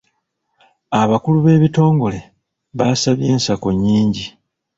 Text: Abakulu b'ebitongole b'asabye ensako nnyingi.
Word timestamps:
Abakulu 1.01 1.37
b'ebitongole 1.45 2.19
b'asabye 2.77 3.25
ensako 3.33 3.67
nnyingi. 3.75 4.25